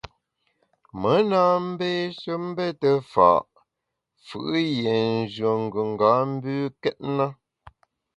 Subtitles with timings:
[0.99, 3.29] Me na mbeshe mbete fa’
[4.25, 4.39] fù’
[4.77, 4.95] yie
[5.33, 7.25] nyùen gùnga mbükét na.